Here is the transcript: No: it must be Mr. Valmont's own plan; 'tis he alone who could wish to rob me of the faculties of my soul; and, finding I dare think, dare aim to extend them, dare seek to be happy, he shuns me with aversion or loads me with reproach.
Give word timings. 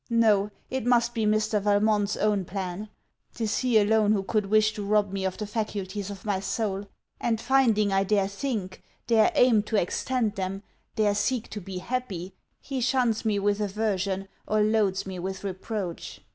No: 0.09 0.49
it 0.71 0.83
must 0.83 1.13
be 1.13 1.27
Mr. 1.27 1.61
Valmont's 1.61 2.17
own 2.17 2.43
plan; 2.43 2.89
'tis 3.35 3.59
he 3.59 3.77
alone 3.77 4.13
who 4.13 4.23
could 4.23 4.47
wish 4.47 4.73
to 4.73 4.83
rob 4.83 5.11
me 5.13 5.23
of 5.25 5.37
the 5.37 5.45
faculties 5.45 6.09
of 6.09 6.25
my 6.25 6.39
soul; 6.39 6.87
and, 7.19 7.39
finding 7.39 7.93
I 7.93 8.03
dare 8.03 8.27
think, 8.27 8.81
dare 9.05 9.31
aim 9.35 9.61
to 9.61 9.75
extend 9.79 10.33
them, 10.33 10.63
dare 10.95 11.13
seek 11.13 11.51
to 11.51 11.61
be 11.61 11.77
happy, 11.77 12.33
he 12.59 12.81
shuns 12.81 13.25
me 13.25 13.37
with 13.37 13.61
aversion 13.61 14.27
or 14.47 14.61
loads 14.61 15.05
me 15.05 15.19
with 15.19 15.43
reproach. 15.43 16.21